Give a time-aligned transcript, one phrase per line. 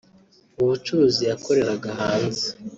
[0.55, 2.45] Mu bucuruzi yakoreraga hanze